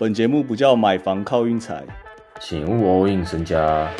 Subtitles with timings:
[0.00, 1.84] 本节目不叫买房靠运财，
[2.40, 3.92] 请勿 all in 身家。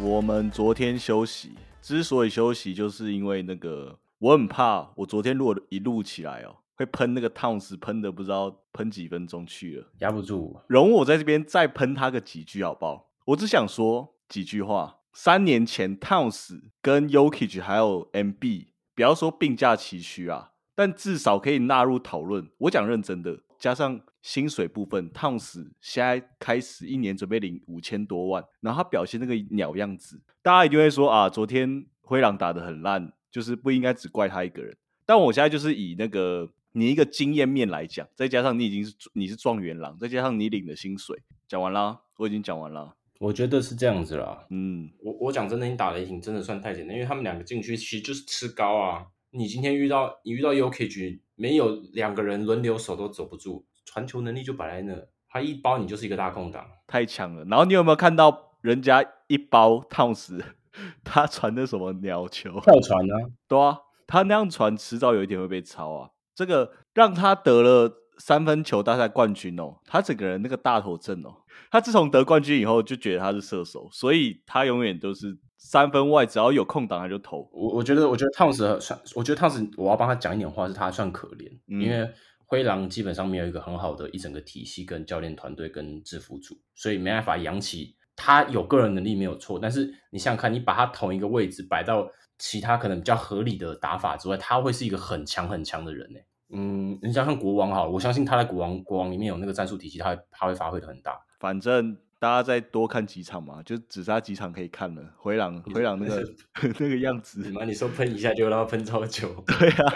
[0.00, 10.56] 我们昨天休息，之所以休息，就是因为那个我很怕，我昨天如果一录起来哦，会喷那个烫死，喷的不知道喷几分钟去了，压不住。
[10.68, 13.08] 容我在这边再喷他个几句好不好？
[13.24, 14.98] 我只想说几句话。
[15.18, 22.46] 三年前 Towns 跟 Yokich 还有 MB，不要说并驾齐驱啊，但至少可以纳入讨论。
[22.58, 34.76] 我讲认真的，加上薪水部分，Towns 现在开始一年准备领五千多万，然后他表现那个鸟样子，大家一定会说啊，昨天灰狼打的很烂，就是不应该只怪他一个人。
[35.06, 42.94] 但我现在就是以那个你一个经验面来讲，再加上你已经是你是状元郎，再加上你领的薪水，讲完啦，我已经讲完了。
[43.18, 44.46] 我觉得是这样子啦。
[44.50, 49.06] 嗯，我我讲真的，你打雷霆真的算太简单，因为他们两个禁区其实就是吃高啊。
[49.30, 57.44] 你今天遇到你遇到 U K G，，没有两个人轮流守都守不住，传球能力就摆在那，他一包你就是一个大空档，太强了。
[57.44, 60.42] 然后你有没有看到人家一包烫死
[61.04, 62.60] 他传的什么鸟球？
[62.60, 63.14] 跳传啊？
[63.48, 66.10] 对啊，他那样传迟早有一天会被抄啊。
[66.34, 71.30] 这个让他得了三分球大赛冠军哦，他整个人那个大头阵哦。
[71.70, 77.48] 他自从得冠军以后，就觉得他是射手，所以他永远都是三分外，只要有空档他就投。
[77.52, 82.08] 我我觉得，我觉得汤斯算，我觉得汤斯，我要帮他讲一点话，是他算可怜，因为
[82.44, 96.20] 灰狼基本上没有一个很好的一整个体系跟教练团队跟制服组，所以没办法养起他有个人能力没有错，但是你想想看，你把他同一个位置摆到其他可能比较合理的打法之外，他会是一个很强很强的人呢。
[96.50, 101.20] 嗯，你想想国王好了，我相信他在国王国王里面有那个战术体系，他他会发挥的很大。
[101.38, 105.02] 反正大家再多看几场嘛，就只差几场可以看了。
[105.16, 106.22] 回廊回廊那个
[106.78, 109.94] 那个样子，妈，你说喷一下就让他喷超久，对啊，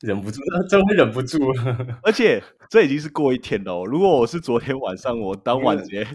[0.00, 1.38] 忍不住， 真会忍不住。
[2.02, 3.84] 而且这已经是过一天了。
[3.84, 6.06] 如果我是昨天晚上，我当晚节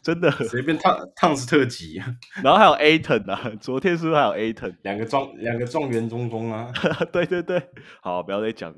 [0.00, 2.00] 真的随便烫烫是特辑。
[2.42, 6.72] 然后还有 A t o n 啊，昨天是不是还有 A t o n 两个状两个状元中中啊？
[7.12, 7.60] 对对对，
[8.00, 8.72] 好，不要再讲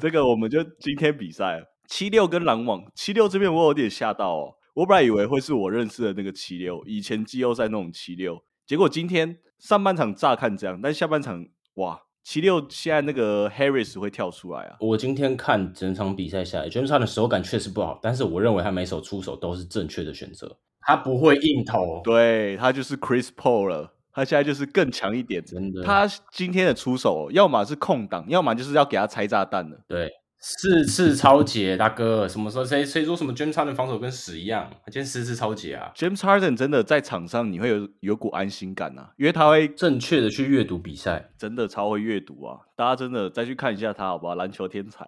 [0.00, 4.54] 这个，我们就今天比赛七六跟篮网，七六这边我有点吓到哦。
[4.74, 14.76] 我本来以为会是我认识的那个七六，以前季后赛那种七六，结果今天上半场乍看这样，但下半场哇，七六现在那个 Harris 会跳出来啊！
[14.80, 30.10] 我今天看整场比赛下来，James Harden 的手感确实不好，但是我认为他每手出手都是正确的选择，他不会硬投，对他就是 Chris Paul 了，他现在就是更强一点，真的，他今天的出手要么是空档，要么就是要给他拆炸弹的，对。
[30.40, 34.70] 四次超节，大哥，什么时候谁谁说什么 James Harden 防守跟屎一样？
[34.84, 42.60] 他今天四次超节啊！James Harden 真的在场上你会有有股安心感啊，因为他会正确的去阅读比赛，真的超会阅读啊！
[42.76, 44.36] 大家真的再去看一下他，好不好？
[44.36, 45.04] 篮球天才，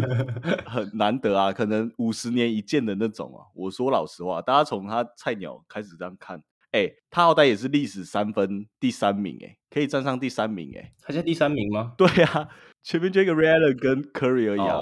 [0.64, 3.44] 很难得啊，可能五十年一见的那种啊！
[3.54, 6.42] 我说老实话，大家从他菜鸟开始这样看，
[6.72, 11.92] 哎，他好歹也是历史三分第三名，哎，可以站上第三名，哎，他现在第三名吗？
[11.98, 12.48] 对啊。
[12.82, 14.78] 前面这个 Ray Allen 跟 Curry 而已啊，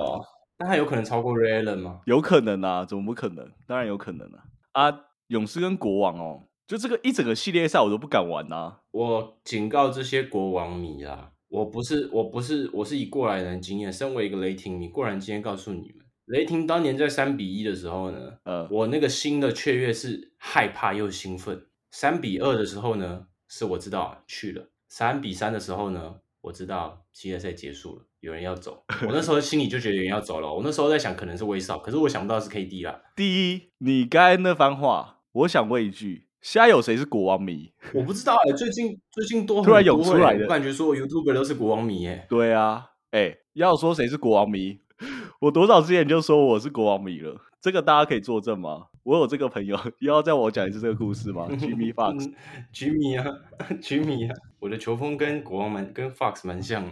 [0.59, 2.01] 那他有可能超过 Ray Allen 吗？
[2.07, 3.51] 有可能啊，怎么不可能？
[3.67, 4.45] 当然有可能啊！
[4.73, 8.79] 啊，勇士跟国王哦，就这个一整个系列赛我都不敢玩呐。
[8.93, 21.67] 我警告这些国王迷啊，我不是，我不是，我是以过来人经验，身为一个雷霆迷，过来人今天告诉你们，雷霆当年在三比一的时候呢，呃，我那个心的雀跃是害怕又兴奋。
[21.91, 24.69] 三比二的时候呢，是我知道去了。
[24.89, 26.17] 三比三的时候呢？
[26.47, 28.85] 我知道系列赛结束了，有人要走。
[29.03, 30.55] 我那时候心里就觉得有人要走了。
[30.55, 33.03] 我那时候在想，可能是威少，可是我想不到是 KD 啦。
[33.17, 37.73] 第一，你刚才那番话，我想问一句：现在有谁是国王迷？
[37.93, 42.25] 我不知道哎，最近最近多突然涌出来的，我感觉说 YouTube 都是国王迷哎。
[42.29, 44.79] 对啊，哎，要说谁是国王迷，
[45.43, 47.41] 我多少之前就说我是国王迷了。
[47.61, 48.85] 这个大家可以作证吗？
[49.07, 51.47] 我有这个朋友， 又要再我讲一次这个故事吗？
[51.57, 53.39] Jimmy Fox，Jimmy 啊，
[53.81, 56.85] Jimmy 啊，我的球风跟国王蛮跟 Fox 蛮像。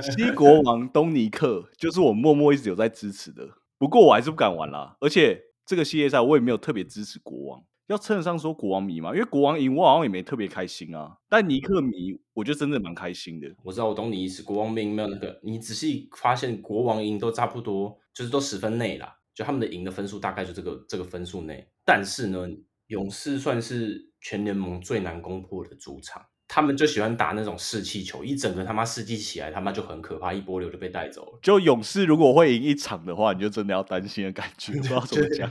[0.00, 4.96] 西国王东尼克就是我默默一直有在支持的，不过我还是不敢玩啦。
[5.00, 9.10] 而且这个系列赛我也没有特别支持国王，要称得上说国王迷嘛？
[9.12, 11.16] 因为国王赢，我好像也没特别开心啊。
[11.28, 13.52] 但尼克迷，我觉得真的蛮开心的。
[13.64, 19.16] 我知道我懂你意思，国王赢没有那个，你仔细发现国王赢都差不多，就是都十分内啦。
[19.38, 22.44] 就他们的赢的分数大概就这个这个分数内，但是呢，
[22.88, 31.38] 勇士算是全联盟最难攻破的主场，他们就喜欢打那种士气球，一整个他妈士气起来，他妈就很可怕，一波流就被带走了。
[31.40, 35.48] 就勇士如果会赢一场的话，你就真的要担心的感觉， 不知道怎么讲，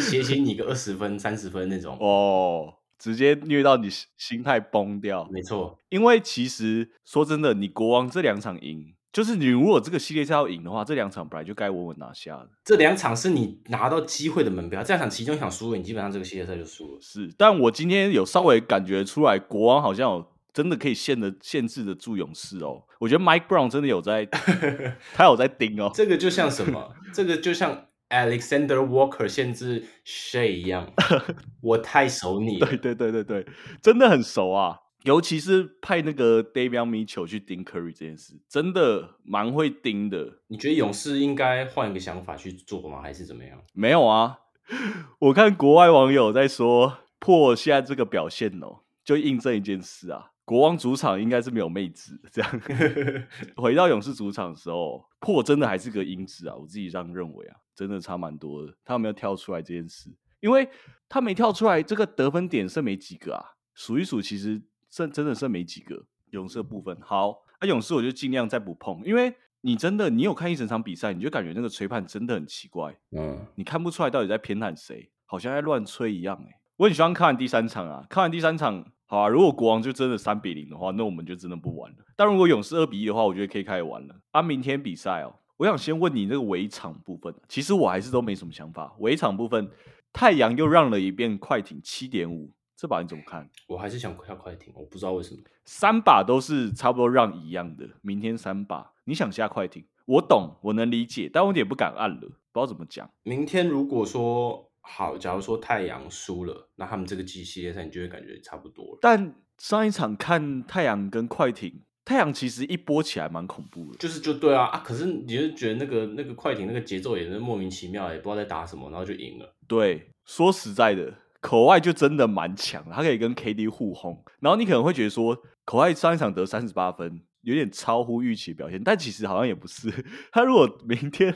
[0.00, 2.74] 写写你个二十分、三十分那种哦。
[2.98, 3.88] 直接虐到你
[4.18, 5.26] 心态崩掉。
[5.30, 12.48] 没错，因为其实说真的，你国王这两场赢，就是你如果这个系列赛要赢的话，这两场本来就该稳稳拿下的。
[12.64, 16.98] 这两场是你拿到机会的门票，这两场其中一场输了，你基本上这个系列赛就输了。
[17.00, 22.82] 是，但我今天有稍微感觉出来，国王好像有真的可以限的限制得住勇士哦。
[22.98, 24.26] 我觉得 Mike Brown 真的有在，
[25.14, 25.90] 他有在盯哦。
[25.94, 26.94] 这个就像什么？
[27.12, 27.86] 这个就像。
[28.10, 30.92] Alexander Walker 限制 Shay 一样，
[31.62, 32.58] 我太熟你。
[32.58, 33.46] 对对对对对，
[33.80, 34.76] 真的很熟啊！
[35.04, 40.40] 尤其是派那个 David Mitchell 去盯 Curry 这件事，真的蛮会盯的。
[40.48, 43.00] 你觉得勇士应该换一个想法去做吗？
[43.00, 43.62] 还是怎么样？
[43.72, 44.38] 没有啊，
[45.18, 50.32] 我看国外网友在说，破现在这个表现哦，就印证一件事啊。
[50.44, 52.60] 国王主场应该是没有妹子，这样
[53.54, 56.56] 回到勇士主场的时候，破真的还是个英子啊！
[56.56, 58.74] 我自己这样认为啊，真的差蛮多的。
[58.84, 60.10] 他有没有跳出来这件事？
[60.40, 60.68] 因为
[61.08, 63.44] 他没跳出来，这个得分点剩没几个啊。
[63.74, 66.04] 数一数，其实剩真的剩没几个。
[66.30, 72.96] 勇士的部分好，那勇士我就尽量再不碰，因为你真的你有看一整场比赛，你就感觉那个吹判真的很奇怪。
[73.10, 76.36] 嗯，你看不出来到底在偏袒谁，好像在乱吹一样。
[76.48, 78.84] 哎，我很喜欢看完第三场啊，看完第三场。
[79.06, 81.98] 好啊，如果国王就真的三比零的话，那我们就真的不玩了。
[82.14, 84.14] 但如果勇士二比一的话，我觉得可以开始玩了。
[84.30, 88.94] 啊，明天比赛哦，我想先问你那个围场部分，其实我还是都没什么想法。
[89.00, 89.68] 围场部分，
[90.12, 93.46] 太阳又让了一遍快艇七点五，这把你怎么看？
[93.66, 95.40] 我还是想下快艇，我不知道为什么。
[95.66, 103.10] 三把都是差不多让一样的，明天三把，你想下快艇，我懂，我能理解，但我有点不敢按了，不知道怎么讲。
[103.22, 104.66] 明天如果说。
[104.82, 108.98] 好，假如说太阳输了，那他们这个季系列赛你就会感觉差不多了。
[109.02, 114.82] 但上一场看太阳跟快艇，太阳其实一波起来蛮恐怖的，就是就对啊啊！
[114.84, 119.54] 可是你就觉得那个那个快艇那个节奏也是莫名其妙，也不知道在打什么，然后就赢了。
[119.68, 124.22] 对，说实在的，口外就真的蛮强，他可以跟 KD 互轰。
[124.40, 127.22] 然后你可能会觉得说，口外上一场得三十八分。
[127.42, 129.90] 有点超乎预期表现，但其实好像也不是。
[130.30, 131.34] 他如果明天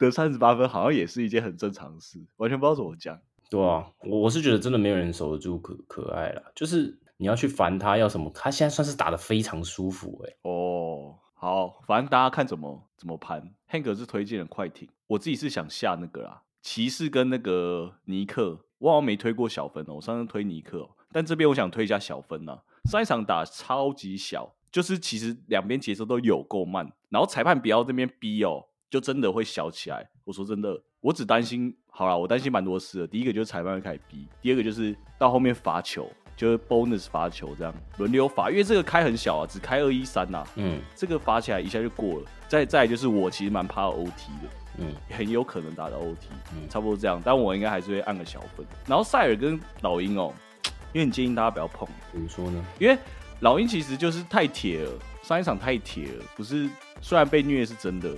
[0.00, 3.16] 得三十八分，好像也是一件很正常的事，完全不知道怎么讲。
[3.48, 6.42] 对啊，我我是觉得真的没有人守得住可可爱了。
[6.56, 10.34] 就是你要去烦他要什么，他现在算是打的非常舒服哎。
[10.42, 13.54] 哦，好，反正大家看怎么怎么盘。
[13.70, 22.54] Hank 是推荐了快艇，我自己是想下那个啦，骑士跟那个尼克，我好像没推过小分哦，我上次推尼克，但这边我想推一下小分呢。
[22.84, 24.54] 上一场打超级小。
[24.70, 28.60] 就是其实两边节奏都有够慢，然后裁判不要这边逼哦，
[28.90, 30.10] 就真的会小起来。
[30.24, 33.06] 我说真的，我只担心好了，我担心蛮多事的。
[33.06, 42.26] 第一个就是裁判会开始逼，第二个就是到后面罚球，就是 bonus 罚球这样轮流罚，因为这个开很小啊，只开二一三呐，嗯，这个罚起来一下就过了。
[42.48, 44.48] 再再就是我其实蛮怕 OT 的，
[44.78, 48.64] 嗯，很有可能打到 OT，嗯，差不多这样，但我应该还是会按个小分。
[48.86, 50.32] 然后塞尔跟老鹰哦，
[50.92, 52.64] 因为你建议大家不要碰，怎么说呢？
[52.78, 52.96] 因为
[53.40, 54.90] 老鹰其实就是太铁了，
[55.22, 56.68] 上一场太铁了，不是
[57.00, 58.10] 虽然被虐是真的，